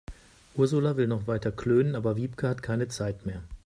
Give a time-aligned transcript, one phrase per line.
[0.57, 3.43] Ursula will noch weiter klönen, aber Wiebke hat keine Zeit mehr.